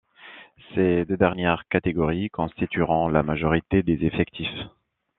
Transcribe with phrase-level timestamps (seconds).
[0.73, 4.49] Ces deux dernières catégories constitueront la majorité des effectifs.